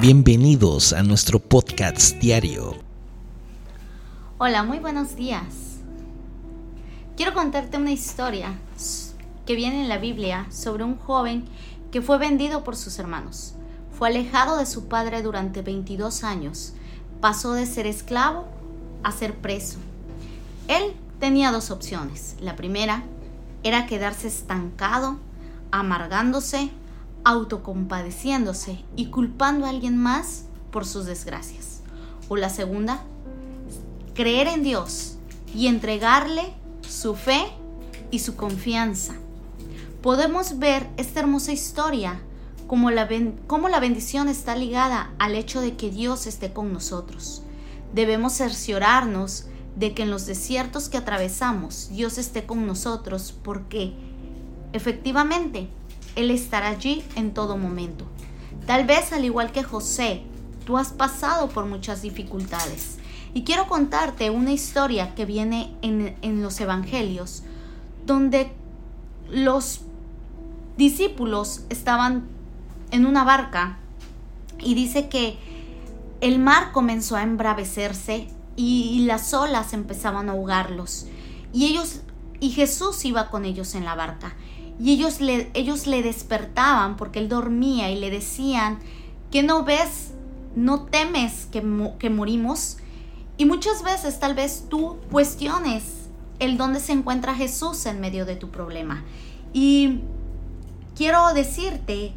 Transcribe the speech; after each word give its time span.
Bienvenidos 0.00 0.92
a 0.92 1.02
nuestro 1.02 1.38
podcast 1.38 2.16
diario. 2.16 2.74
Hola, 4.38 4.64
muy 4.64 4.80
buenos 4.80 5.14
días. 5.14 5.78
Quiero 7.16 7.32
contarte 7.32 7.78
una 7.78 7.92
historia 7.92 8.58
que 9.46 9.54
viene 9.54 9.82
en 9.82 9.88
la 9.88 9.98
Biblia 9.98 10.46
sobre 10.50 10.82
un 10.82 10.98
joven 10.98 11.44
que 11.92 12.02
fue 12.02 12.18
vendido 12.18 12.64
por 12.64 12.76
sus 12.76 12.98
hermanos. 12.98 13.54
Fue 13.96 14.08
alejado 14.08 14.56
de 14.58 14.66
su 14.66 14.88
padre 14.88 15.22
durante 15.22 15.62
22 15.62 16.24
años. 16.24 16.74
Pasó 17.20 17.52
de 17.52 17.64
ser 17.64 17.86
esclavo 17.86 18.46
a 19.04 19.12
ser 19.12 19.36
preso. 19.36 19.78
Él 20.66 20.92
tenía 21.20 21.52
dos 21.52 21.70
opciones. 21.70 22.34
La 22.40 22.56
primera 22.56 23.04
era 23.62 23.86
quedarse 23.86 24.26
estancado, 24.26 25.18
amargándose 25.70 26.70
autocompadeciéndose 27.24 28.84
y 28.96 29.06
culpando 29.06 29.66
a 29.66 29.70
alguien 29.70 29.96
más 29.96 30.44
por 30.70 30.86
sus 30.86 31.06
desgracias. 31.06 31.80
O 32.28 32.36
la 32.36 32.50
segunda, 32.50 33.02
creer 34.14 34.46
en 34.48 34.62
Dios 34.62 35.16
y 35.54 35.66
entregarle 35.66 36.54
su 36.82 37.14
fe 37.14 37.44
y 38.10 38.20
su 38.20 38.36
confianza. 38.36 39.14
Podemos 40.02 40.58
ver 40.58 40.88
esta 40.96 41.20
hermosa 41.20 41.52
historia 41.52 42.20
como 42.66 42.90
la, 42.90 43.08
como 43.46 43.68
la 43.68 43.80
bendición 43.80 44.28
está 44.28 44.56
ligada 44.56 45.10
al 45.18 45.34
hecho 45.34 45.60
de 45.60 45.76
que 45.76 45.90
Dios 45.90 46.26
esté 46.26 46.52
con 46.52 46.72
nosotros. 46.72 47.42
Debemos 47.94 48.34
cerciorarnos 48.34 49.46
de 49.76 49.94
que 49.94 50.02
en 50.02 50.10
los 50.10 50.26
desiertos 50.26 50.88
que 50.88 50.98
atravesamos 50.98 51.88
Dios 51.90 52.18
esté 52.18 52.46
con 52.46 52.66
nosotros 52.66 53.34
porque 53.42 53.92
efectivamente 54.72 55.68
él 56.16 56.30
estará 56.30 56.68
allí 56.68 57.04
en 57.16 57.34
todo 57.34 57.56
momento. 57.56 58.04
Tal 58.66 58.86
vez 58.86 59.12
al 59.12 59.24
igual 59.24 59.52
que 59.52 59.62
José, 59.62 60.22
tú 60.64 60.78
has 60.78 60.92
pasado 60.92 61.48
por 61.48 61.66
muchas 61.66 62.02
dificultades. 62.02 62.98
Y 63.34 63.42
quiero 63.42 63.66
contarte 63.66 64.30
una 64.30 64.52
historia 64.52 65.14
que 65.14 65.24
viene 65.24 65.74
en, 65.82 66.16
en 66.22 66.42
los 66.42 66.60
evangelios, 66.60 67.42
donde 68.06 68.52
los 69.30 69.80
discípulos 70.76 71.62
estaban 71.68 72.28
en 72.90 73.06
una 73.06 73.24
barca 73.24 73.78
y 74.60 74.74
dice 74.74 75.08
que 75.08 75.38
el 76.20 76.38
mar 76.38 76.72
comenzó 76.72 77.16
a 77.16 77.22
embravecerse 77.22 78.28
y, 78.56 79.04
las 79.06 79.34
olas 79.34 79.72
empezaban 79.72 80.28
a 80.28 80.32
ahogarlos. 80.32 81.06
Y 81.52 81.66
ellos 81.66 82.00
y 82.40 82.50
Jesús 82.50 83.04
iba 83.04 83.30
con 83.30 83.44
ellos 83.44 83.74
en 83.74 83.84
la 83.84 83.94
barca. 83.94 84.34
Y 84.78 84.92
ellos 84.92 85.20
le, 85.20 85.50
ellos 85.54 85.86
le 85.86 86.02
despertaban 86.02 86.96
porque 86.96 87.20
él 87.20 87.28
dormía 87.28 87.90
y 87.90 87.98
le 87.98 88.10
decían, 88.10 88.78
que 89.30 89.42
no 89.42 89.64
ves? 89.64 90.12
¿No 90.56 90.82
temes 90.82 91.48
que, 91.50 91.60
que 91.98 92.10
morimos? 92.10 92.78
Y 93.36 93.46
muchas 93.46 93.82
veces 93.82 94.20
tal 94.20 94.34
vez 94.34 94.66
tú 94.68 94.98
cuestiones 95.10 96.08
el 96.38 96.56
dónde 96.56 96.80
se 96.80 96.92
encuentra 96.92 97.34
Jesús 97.34 97.86
en 97.86 98.00
medio 98.00 98.26
de 98.26 98.36
tu 98.36 98.50
problema. 98.50 99.02
Y 99.52 100.00
quiero 100.94 101.34
decirte 101.34 102.12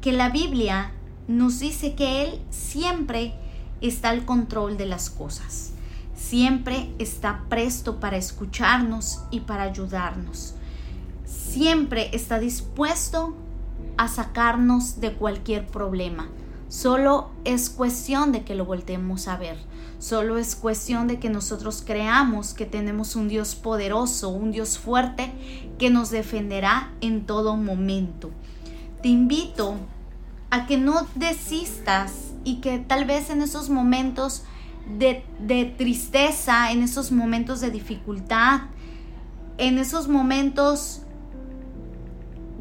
que 0.00 0.12
la 0.12 0.30
Biblia 0.30 0.92
nos 1.28 1.60
dice 1.60 1.94
que 1.94 2.24
Él 2.24 2.40
siempre 2.50 3.34
está 3.80 4.10
al 4.10 4.24
control 4.24 4.76
de 4.76 4.86
las 4.86 5.10
cosas. 5.10 5.72
Siempre 6.16 6.92
está 6.98 7.44
presto 7.48 8.00
para 8.00 8.16
escucharnos 8.16 9.20
y 9.30 9.40
para 9.40 9.62
ayudarnos 9.62 10.54
siempre 11.48 12.10
está 12.12 12.38
dispuesto 12.38 13.34
a 13.96 14.08
sacarnos 14.08 15.00
de 15.00 15.14
cualquier 15.14 15.66
problema. 15.66 16.28
Solo 16.68 17.30
es 17.44 17.70
cuestión 17.70 18.30
de 18.30 18.44
que 18.44 18.54
lo 18.54 18.66
volteemos 18.66 19.26
a 19.26 19.36
ver. 19.38 19.56
Solo 19.98 20.38
es 20.38 20.54
cuestión 20.54 21.08
de 21.08 21.18
que 21.18 21.30
nosotros 21.30 21.82
creamos 21.84 22.52
que 22.52 22.66
tenemos 22.66 23.16
un 23.16 23.28
Dios 23.28 23.54
poderoso, 23.54 24.28
un 24.28 24.52
Dios 24.52 24.78
fuerte 24.78 25.32
que 25.78 25.90
nos 25.90 26.10
defenderá 26.10 26.92
en 27.00 27.24
todo 27.24 27.56
momento. 27.56 28.30
Te 29.02 29.08
invito 29.08 29.76
a 30.50 30.66
que 30.66 30.76
no 30.76 31.06
desistas 31.14 32.32
y 32.44 32.56
que 32.56 32.78
tal 32.78 33.06
vez 33.06 33.30
en 33.30 33.42
esos 33.42 33.70
momentos 33.70 34.44
de, 34.98 35.24
de 35.40 35.64
tristeza, 35.64 36.70
en 36.70 36.82
esos 36.82 37.10
momentos 37.10 37.60
de 37.60 37.70
dificultad, 37.70 38.60
en 39.56 39.78
esos 39.78 40.08
momentos 40.08 41.02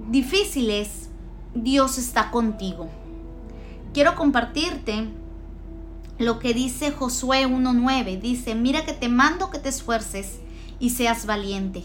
difíciles, 0.07 1.09
Dios 1.53 1.97
está 1.97 2.31
contigo. 2.31 2.89
Quiero 3.93 4.15
compartirte 4.15 5.07
lo 6.17 6.39
que 6.39 6.53
dice 6.53 6.91
Josué 6.91 7.47
1.9. 7.47 8.19
Dice, 8.19 8.55
mira 8.55 8.85
que 8.85 8.93
te 8.93 9.09
mando 9.09 9.49
que 9.49 9.59
te 9.59 9.69
esfuerces 9.69 10.39
y 10.79 10.91
seas 10.91 11.25
valiente. 11.25 11.83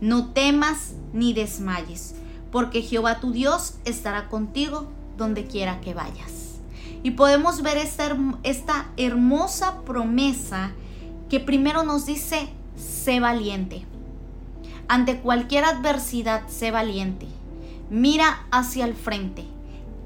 No 0.00 0.30
temas 0.32 0.94
ni 1.12 1.32
desmayes, 1.32 2.14
porque 2.50 2.82
Jehová 2.82 3.20
tu 3.20 3.32
Dios 3.32 3.74
estará 3.84 4.28
contigo 4.28 4.88
donde 5.16 5.46
quiera 5.46 5.80
que 5.80 5.94
vayas. 5.94 6.58
Y 7.04 7.12
podemos 7.12 7.62
ver 7.62 7.78
esta, 7.78 8.16
esta 8.42 8.90
hermosa 8.96 9.82
promesa 9.82 10.72
que 11.28 11.40
primero 11.40 11.82
nos 11.84 12.06
dice, 12.06 12.48
sé 12.76 13.20
valiente. 13.20 13.84
Ante 14.88 15.20
cualquier 15.20 15.64
adversidad, 15.64 16.48
sé 16.48 16.70
valiente 16.70 17.26
mira 17.92 18.46
hacia 18.50 18.86
el 18.86 18.94
frente, 18.94 19.44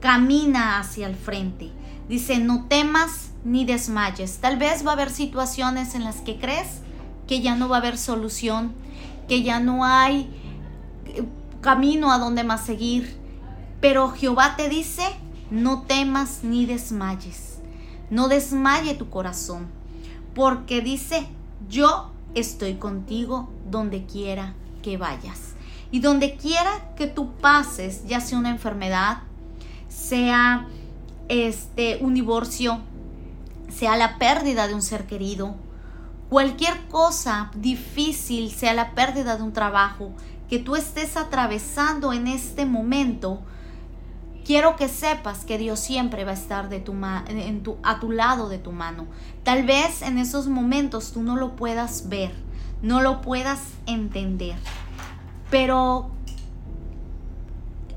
camina 0.01 0.79
hacia 0.79 1.07
el 1.07 1.15
frente. 1.15 1.71
Dice, 2.09 2.39
no 2.39 2.67
temas 2.69 3.31
ni 3.45 3.65
desmayes. 3.65 4.39
Tal 4.39 4.59
vez 4.59 4.85
va 4.85 4.91
a 4.91 4.95
haber 4.95 5.11
situaciones 5.11 5.95
en 5.95 6.05
las 6.05 6.21
que 6.21 6.39
crees 6.39 6.81
que 7.27 7.41
ya 7.41 7.55
no 7.55 7.69
va 7.69 7.77
a 7.77 7.81
haber 7.81 7.97
solución, 7.97 8.75
que 9.29 9.43
ya 9.43 9.61
no 9.61 9.85
hay 9.85 10.29
eh, 11.07 11.25
camino 11.61 12.13
a 12.13 12.19
donde 12.19 12.45
más 12.45 12.67
seguir. 12.67 13.17
Pero 13.81 14.11
Jehová 14.11 14.57
te 14.57 14.69
dice, 14.69 15.05
no 15.51 15.83
temas 15.83 16.41
ni 16.43 16.67
desmayes. 16.67 17.59
No 18.11 18.29
desmaye 18.29 18.95
tu 18.95 19.11
corazón, 19.11 19.67
porque 20.35 20.81
dice, 20.81 21.27
yo 21.69 22.11
estoy 22.35 22.75
contigo 22.75 23.49
donde 23.69 24.07
quiera 24.07 24.55
que 24.83 24.97
vayas. 24.97 25.46
Y 25.91 26.01
donde 26.01 26.37
quiera 26.37 26.95
que 26.97 27.07
tú 27.07 27.33
pases, 27.37 28.07
ya 28.07 28.21
sea 28.21 28.39
una 28.39 28.51
enfermedad, 28.51 29.19
sea 29.89 30.67
este 31.29 31.99
un 32.01 32.15
divorcio, 32.15 32.81
sea 33.69 33.97
la 33.97 34.19
pérdida 34.19 34.69
de 34.69 34.75
un 34.75 34.83
ser 34.83 35.07
querido, 35.07 35.57
cualquier 36.29 36.87
cosa 36.89 37.51
difícil, 37.55 38.51
sea 38.51 38.75
la 38.75 38.95
pérdida 38.95 39.37
de 39.37 39.43
un 39.43 39.53
trabajo 39.53 40.13
que 40.49 40.59
tú 40.59 40.77
estés 40.77 41.17
atravesando 41.17 42.13
en 42.13 42.27
este 42.27 42.67
momento, 42.67 43.41
quiero 44.45 44.77
que 44.77 44.89
sepas 44.89 45.45
que 45.45 45.59
Dios 45.59 45.81
siempre 45.81 46.25
va 46.25 46.31
a 46.31 46.35
estar 46.35 46.69
de 46.69 46.79
tu 46.79 46.93
en 46.93 47.63
a 47.83 48.01
tu 48.01 48.13
lado 48.13 48.49
de 48.49 48.59
tu 48.59 48.73
mano. 48.73 49.07
Tal 49.43 49.65
vez 49.65 50.03
en 50.03 50.19
esos 50.19 50.47
momentos 50.47 51.13
tú 51.13 51.23
no 51.23 51.37
lo 51.37 51.57
puedas 51.57 52.09
ver, 52.09 52.33
no 52.83 53.01
lo 53.03 53.21
puedas 53.21 53.61
entender, 53.87 54.57
pero 55.59 56.11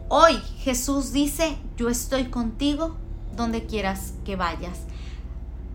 hoy 0.07 0.35
Jesús 0.59 1.11
dice, 1.11 1.57
yo 1.75 1.89
estoy 1.89 2.29
contigo 2.29 2.95
donde 3.35 3.65
quieras 3.65 4.13
que 4.23 4.37
vayas. 4.37 4.79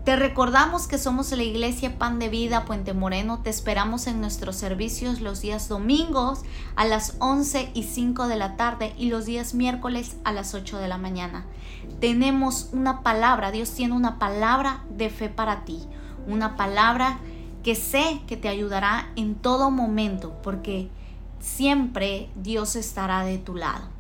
Te 0.06 0.17
recordamos 0.17 0.87
que 0.87 0.97
somos 0.97 1.31
la 1.33 1.43
iglesia 1.43 1.99
Pan 1.99 2.19
de 2.19 2.31
Vida 2.31 2.65
Puente 2.65 2.94
Moreno. 2.94 3.41
Te 3.43 3.50
esperamos 3.50 4.06
en 4.06 4.23
nuestros 4.23 4.56
servicios 4.56 5.21
los 5.21 5.43
días 5.43 5.69
domingos 5.69 6.41
a 6.75 6.87
las 6.87 7.17
11 7.19 7.73
y 7.75 7.83
5 7.83 8.28
de 8.28 8.37
la 8.37 8.56
tarde 8.56 8.94
y 8.97 9.11
los 9.11 9.27
días 9.27 9.53
miércoles 9.53 10.17
a 10.25 10.33
las 10.33 10.55
8 10.55 10.78
de 10.78 10.89
la 10.89 10.97
mañana. 10.97 11.44
Tenemos 12.00 12.71
una 12.73 13.03
palabra, 13.03 13.50
Dios 13.50 13.71
tiene 13.73 13.93
una 13.93 14.19
palabra 14.19 14.85
de 14.88 15.11
fe 15.11 15.29
para 15.29 15.67
ti, 15.67 15.81
una 16.26 16.56
palabra 16.56 17.19
que 17.62 17.75
sé 17.75 18.23
que 18.26 18.38
te 18.38 18.49
ayudará 18.49 19.12
en 19.17 19.35
todo 19.35 19.70
momento 19.70 20.41
porque 20.43 20.88
siempre 21.41 22.29
Dios 22.37 22.77
estará 22.77 23.25
de 23.25 23.39
tu 23.39 23.55
lado. 23.55 23.95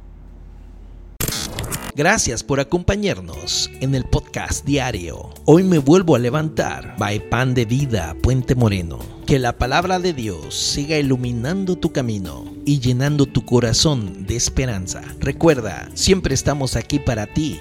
Gracias 1.96 2.42
por 2.42 2.58
acompañarnos 2.58 3.70
en 3.80 3.94
el 3.94 4.02
podcast 4.04 4.64
diario. 4.66 5.30
Hoy 5.44 5.62
me 5.62 5.78
vuelvo 5.78 6.16
a 6.16 6.18
levantar. 6.18 6.96
By 6.98 7.30
Pan 7.30 7.54
de 7.54 7.66
Vida, 7.66 8.16
Puente 8.20 8.56
Moreno. 8.56 8.98
Que 9.26 9.38
la 9.38 9.58
palabra 9.58 10.00
de 10.00 10.12
Dios 10.12 10.56
siga 10.56 10.98
iluminando 10.98 11.76
tu 11.76 11.92
camino 11.92 12.44
y 12.66 12.80
llenando 12.80 13.26
tu 13.26 13.44
corazón 13.44 14.26
de 14.26 14.34
esperanza. 14.34 15.02
Recuerda, 15.20 15.88
siempre 15.94 16.34
estamos 16.34 16.74
aquí 16.74 16.98
para 16.98 17.28
ti 17.28 17.60